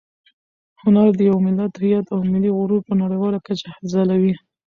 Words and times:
هنر 0.81 1.07
د 1.15 1.19
یو 1.29 1.37
ملت 1.45 1.71
هویت 1.77 2.05
او 2.13 2.19
ملي 2.31 2.51
غرور 2.57 2.81
په 2.87 2.93
نړیواله 3.01 3.39
کچه 3.47 3.69
ځلوي. 3.91 4.33